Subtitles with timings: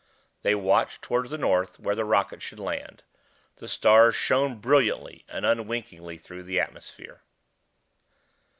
[0.41, 3.03] They watched toward the north, where the rocket should land.
[3.57, 7.21] The stars shone brilliantly and unwinkingly through the atmosphere.